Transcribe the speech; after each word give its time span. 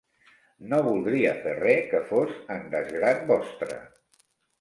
No 0.69 0.77
voldria 0.85 1.33
fer 1.43 1.53
res 1.59 1.83
que 1.91 2.01
fos 2.11 2.31
en 2.55 2.65
desgrat 2.77 3.21
vostre. 3.33 3.79